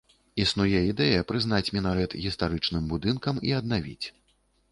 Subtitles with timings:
[0.43, 4.05] Існуе ідэя прызнаць мінарэт гістарычным будынкам і аднавіць.